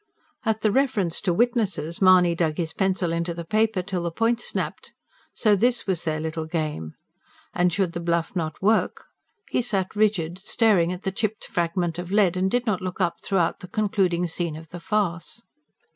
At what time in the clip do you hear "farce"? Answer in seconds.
14.79-15.43